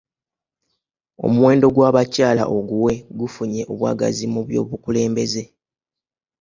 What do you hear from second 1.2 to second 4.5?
Omuwendo gwa abakyala oguwe gufunye obwagazi mu